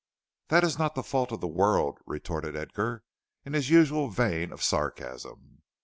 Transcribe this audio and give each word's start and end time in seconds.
"That 0.47 0.63
is 0.63 0.79
not 0.79 0.95
the 0.95 1.03
fault 1.03 1.31
of 1.31 1.41
the 1.41 1.47
world," 1.47 1.99
retorted 2.07 2.55
Edgar, 2.55 3.03
in 3.45 3.53
his 3.53 3.69
usual 3.69 4.09
vein 4.09 4.51
of 4.51 4.63
sarcasm. 4.63 5.61